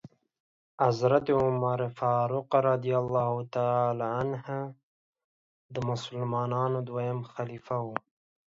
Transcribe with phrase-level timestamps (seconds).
[0.83, 4.41] حضرت عمرفاروق رضی الله تعالی عنه
[5.73, 7.95] د مسلمانانو دوهم خليفه وو.